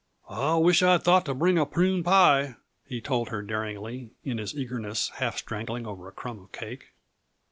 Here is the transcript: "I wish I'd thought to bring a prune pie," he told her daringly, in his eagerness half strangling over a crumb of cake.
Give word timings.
"I 0.31 0.55
wish 0.55 0.81
I'd 0.81 1.03
thought 1.03 1.25
to 1.27 1.35
bring 1.35 1.59
a 1.59 1.65
prune 1.67 2.01
pie," 2.03 2.55
he 2.87 3.01
told 3.01 3.29
her 3.29 3.43
daringly, 3.43 4.09
in 4.23 4.39
his 4.39 4.57
eagerness 4.57 5.09
half 5.17 5.37
strangling 5.37 5.85
over 5.85 6.07
a 6.07 6.11
crumb 6.11 6.39
of 6.39 6.51
cake. 6.51 6.93